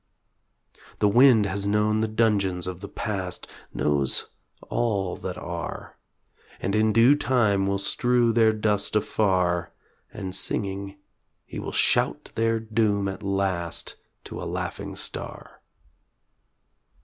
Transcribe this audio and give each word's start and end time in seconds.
The 0.97 1.07
wind 1.07 1.45
has 1.45 1.67
known 1.67 2.01
the 2.01 2.07
dungeons 2.07 2.65
of 2.65 2.79
the 2.79 2.87
past 2.89 3.45
Knows 3.71 4.29
all 4.67 5.15
that 5.17 5.37
are; 5.37 5.95
And 6.59 6.73
in 6.73 6.91
due 6.91 7.15
time 7.15 7.67
will 7.67 7.77
strew 7.77 8.33
their 8.33 8.51
dust 8.51 8.95
afar, 8.95 9.71
And 10.11 10.33
singing, 10.35 10.97
he 11.45 11.59
will 11.59 11.71
shout 11.71 12.31
their 12.33 12.59
doom 12.59 13.07
at 13.07 13.21
last 13.21 13.95
To 14.23 14.41
a 14.41 14.45
laughing 14.45 14.95
star. 14.95 15.61